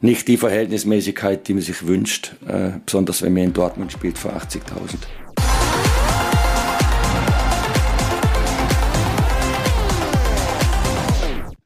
[0.00, 4.32] nicht die Verhältnismäßigkeit, die man sich wünscht, äh, besonders wenn man in Dortmund spielt vor
[4.32, 4.96] 80.000.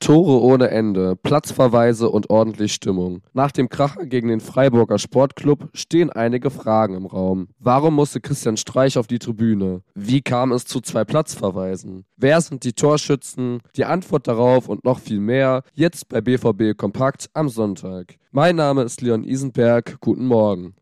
[0.02, 3.22] Tore ohne Ende, Platzverweise und ordentlich Stimmung.
[3.34, 7.46] Nach dem Kracher gegen den Freiburger Sportclub stehen einige Fragen im Raum.
[7.60, 9.82] Warum musste Christian Streich auf die Tribüne?
[9.94, 12.04] Wie kam es zu zwei Platzverweisen?
[12.16, 13.60] Wer sind die Torschützen?
[13.76, 18.16] Die Antwort darauf und noch viel mehr jetzt bei BVB Kompakt am Sonntag.
[18.32, 19.98] Mein Name ist Leon Isenberg.
[20.00, 20.74] Guten Morgen.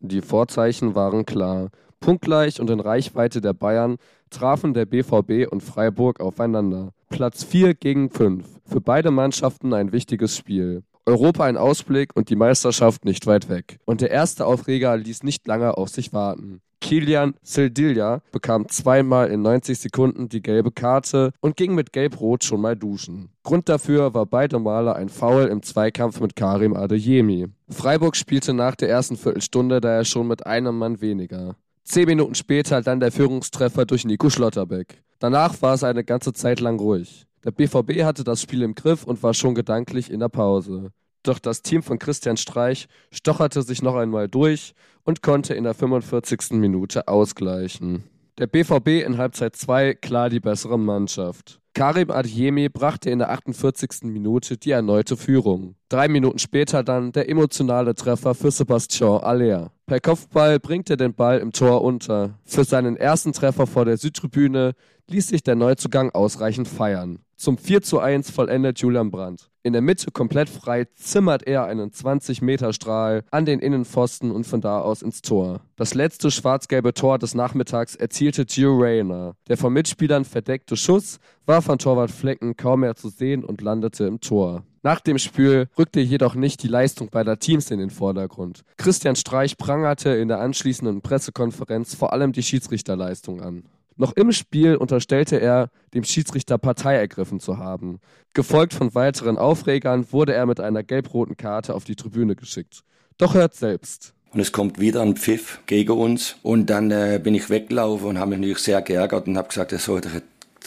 [0.00, 1.70] Die Vorzeichen waren klar.
[2.00, 3.96] Punktgleich und in Reichweite der Bayern
[4.30, 6.92] trafen der BVB und Freiburg aufeinander.
[7.08, 8.46] Platz 4 gegen 5.
[8.64, 10.82] Für beide Mannschaften ein wichtiges Spiel.
[11.06, 13.80] Europa ein Ausblick und die Meisterschaft nicht weit weg.
[13.84, 16.60] Und der erste Aufreger ließ nicht lange auf sich warten.
[16.80, 22.60] Kilian Sildilja bekam zweimal in 90 Sekunden die gelbe Karte und ging mit Gelb-Rot schon
[22.60, 23.28] mal duschen.
[23.42, 27.48] Grund dafür war beide Male ein Foul im Zweikampf mit Karim Adeyemi.
[27.68, 31.56] Freiburg spielte nach der ersten Viertelstunde daher schon mit einem Mann weniger.
[31.90, 35.02] Zehn Minuten später dann der Führungstreffer durch Nico Schlotterbeck.
[35.18, 37.26] Danach war es eine ganze Zeit lang ruhig.
[37.42, 40.92] Der BVB hatte das Spiel im Griff und war schon gedanklich in der Pause.
[41.24, 45.74] Doch das Team von Christian Streich stocherte sich noch einmal durch und konnte in der
[45.74, 46.52] 45.
[46.52, 48.04] Minute ausgleichen.
[48.38, 51.60] Der BVB in Halbzeit 2 klar die bessere Mannschaft.
[51.74, 54.02] Karim Adjemi brachte in der 48.
[54.02, 55.74] Minute die erneute Führung.
[55.88, 59.72] Drei Minuten später dann der emotionale Treffer für Sebastian Aller.
[59.90, 62.38] Per Kopfball bringt er den Ball im Tor unter.
[62.44, 64.74] Für seinen ersten Treffer vor der Südtribüne
[65.08, 67.18] ließ sich der Neuzugang ausreichend feiern.
[67.34, 69.50] Zum 4 zu 1 vollendet Julian Brandt.
[69.64, 74.80] In der Mitte komplett frei zimmert er einen 20-Meter-Strahl an den Innenpfosten und von da
[74.80, 75.60] aus ins Tor.
[75.74, 79.34] Das letzte schwarz-gelbe Tor des Nachmittags erzielte Gio Reyna.
[79.48, 81.18] Der von Mitspielern verdeckte Schuss
[81.50, 84.62] war von Torwart Flecken kaum mehr zu sehen und landete im Tor.
[84.84, 88.62] Nach dem Spiel rückte jedoch nicht die Leistung beider Teams in den Vordergrund.
[88.76, 93.64] Christian Streich prangerte in der anschließenden Pressekonferenz vor allem die Schiedsrichterleistung an.
[93.96, 97.98] Noch im Spiel unterstellte er, dem Schiedsrichter Partei ergriffen zu haben.
[98.32, 102.84] Gefolgt von weiteren Aufregern wurde er mit einer gelb-roten Karte auf die Tribüne geschickt.
[103.18, 104.14] Doch hört selbst.
[104.32, 106.36] Und es kommt wieder ein Pfiff gegen uns.
[106.42, 109.72] Und dann äh, bin ich weggelaufen und habe mich natürlich sehr geärgert und habe gesagt,
[109.72, 110.22] er sollte ein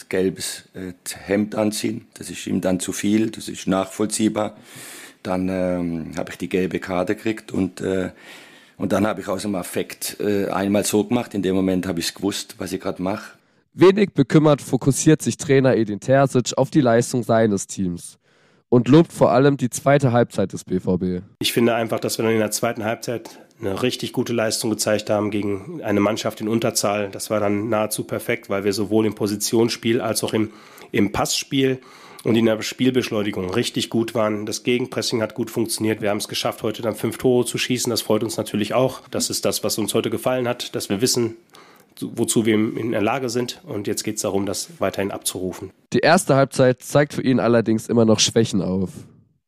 [0.08, 0.92] gelbes äh,
[1.26, 2.06] Hemd anziehen.
[2.14, 4.56] Das ist ihm dann zu viel, das ist nachvollziehbar.
[5.22, 8.10] Dann ähm, habe ich die gelbe Karte gekriegt und äh,
[8.76, 11.34] und dann habe ich aus dem Affekt äh, einmal so gemacht.
[11.34, 13.32] In dem Moment habe ich gewusst, was ich gerade mache.
[13.72, 18.18] Wenig bekümmert fokussiert sich Trainer Edin Terzic auf die Leistung seines Teams
[18.68, 21.24] und lobt vor allem die zweite Halbzeit des BVB.
[21.40, 23.30] Ich finde einfach, dass wir dann in der zweiten Halbzeit
[23.64, 27.08] eine richtig gute Leistung gezeigt haben gegen eine Mannschaft in Unterzahl.
[27.10, 30.50] Das war dann nahezu perfekt, weil wir sowohl im Positionsspiel als auch im,
[30.92, 31.80] im Passspiel
[32.24, 34.46] und in der Spielbeschleunigung richtig gut waren.
[34.46, 36.00] Das Gegenpressing hat gut funktioniert.
[36.00, 37.90] Wir haben es geschafft, heute dann fünf Tore zu schießen.
[37.90, 39.02] Das freut uns natürlich auch.
[39.10, 41.36] Das ist das, was uns heute gefallen hat, dass wir wissen,
[42.00, 43.60] wozu wir in der Lage sind.
[43.64, 45.70] Und jetzt geht es darum, das weiterhin abzurufen.
[45.92, 48.90] Die erste Halbzeit zeigt für ihn allerdings immer noch Schwächen auf.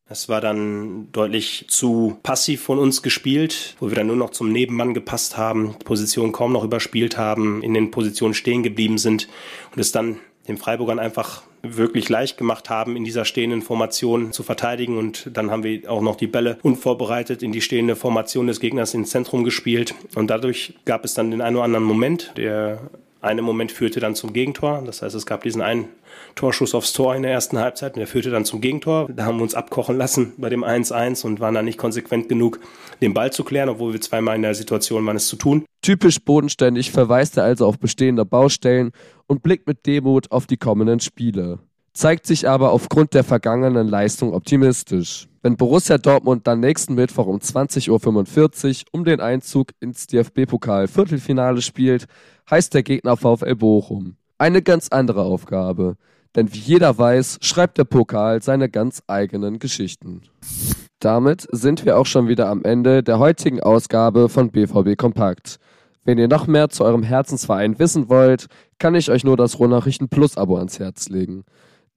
[0.09, 4.51] Es war dann deutlich zu passiv von uns gespielt, wo wir dann nur noch zum
[4.51, 9.27] Nebenmann gepasst haben, Position kaum noch überspielt haben, in den Positionen stehen geblieben sind
[9.73, 14.43] und es dann den Freiburgern einfach wirklich leicht gemacht haben, in dieser stehenden Formation zu
[14.43, 14.97] verteidigen.
[14.97, 18.93] Und dann haben wir auch noch die Bälle unvorbereitet in die stehende Formation des Gegners
[18.93, 19.93] ins Zentrum gespielt.
[20.15, 22.31] Und dadurch gab es dann den einen oder anderen Moment.
[22.37, 22.79] Der
[23.21, 24.83] eine Moment führte dann zum Gegentor.
[24.85, 25.89] Das heißt, es gab diesen einen
[26.35, 29.09] Torschuss aufs Tor in der ersten Halbzeit und der führte dann zum Gegentor.
[29.13, 32.59] Da haben wir uns abkochen lassen bei dem 1-1 und waren dann nicht konsequent genug,
[33.01, 35.65] den Ball zu klären, obwohl wir zweimal in der Situation waren, es zu tun.
[35.81, 38.91] Typisch bodenständig verweist er also auf bestehende Baustellen
[39.27, 41.59] und blickt mit Demut auf die kommenden Spiele.
[41.97, 45.27] Zeigt sich aber aufgrund der vergangenen Leistung optimistisch.
[45.41, 51.63] Wenn Borussia Dortmund dann nächsten Mittwoch um 20.45 Uhr um den Einzug ins DFB-Pokal Viertelfinale
[51.63, 52.05] spielt,
[52.51, 54.15] heißt der Gegner VfL Bochum.
[54.37, 55.95] Eine ganz andere Aufgabe.
[56.35, 60.21] Denn wie jeder weiß, schreibt der Pokal seine ganz eigenen Geschichten.
[60.99, 65.57] Damit sind wir auch schon wieder am Ende der heutigen Ausgabe von BVB Kompakt.
[66.03, 68.45] Wenn ihr noch mehr zu eurem Herzensverein wissen wollt,
[68.77, 71.43] kann ich euch nur das Rohnachrichten Plus Abo ans Herz legen.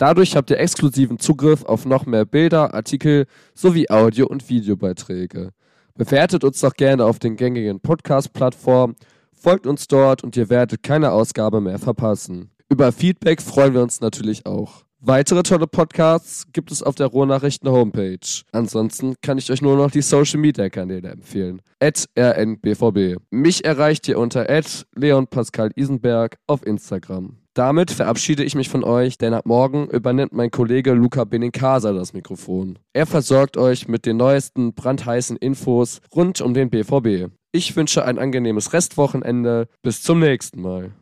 [0.00, 5.50] Dadurch habt ihr exklusiven Zugriff auf noch mehr Bilder, Artikel sowie Audio- und Videobeiträge.
[5.94, 8.96] Bewertet uns doch gerne auf den gängigen Podcast-Plattformen,
[9.30, 12.50] folgt uns dort und ihr werdet keine Ausgabe mehr verpassen.
[12.70, 14.84] Über Feedback freuen wir uns natürlich auch.
[15.02, 18.18] Weitere tolle Podcasts gibt es auf der Ruhrnachrichten Homepage.
[18.52, 21.62] Ansonsten kann ich euch nur noch die Social Media Kanäle empfehlen.
[21.82, 23.16] Rnbvb.
[23.30, 24.46] Mich erreicht ihr unter
[24.94, 27.38] Leon Pascal Isenberg auf Instagram.
[27.54, 32.12] Damit verabschiede ich mich von euch, denn ab morgen übernimmt mein Kollege Luca Benincasa das
[32.12, 32.78] Mikrofon.
[32.92, 37.32] Er versorgt euch mit den neuesten brandheißen Infos rund um den BVB.
[37.52, 39.66] Ich wünsche ein angenehmes Restwochenende.
[39.82, 40.92] Bis zum nächsten Mal.